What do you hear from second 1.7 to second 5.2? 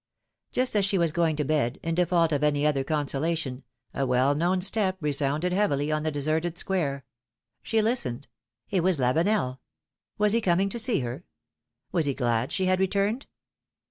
in default of any other consolation, a well known step